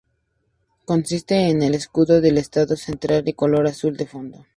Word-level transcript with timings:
Consiste 0.85 1.51
en 1.51 1.61
el 1.61 1.75
escudo 1.75 2.21
del 2.21 2.39
estado 2.39 2.75
centrado 2.75 3.21
y 3.27 3.33
color 3.33 3.67
azul 3.67 3.95
de 3.97 4.07
fondo. 4.07 4.47